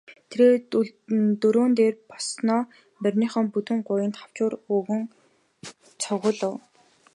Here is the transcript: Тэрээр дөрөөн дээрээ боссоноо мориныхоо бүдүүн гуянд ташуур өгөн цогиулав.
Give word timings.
Тэрээр 0.29 0.55
дөрөөн 1.41 1.71
дээрээ 1.77 2.01
боссоноо 2.09 2.61
мориныхоо 3.01 3.43
бүдүүн 3.53 3.81
гуянд 3.87 4.15
ташуур 4.19 4.53
өгөн 4.77 5.01
цогиулав. 6.01 6.55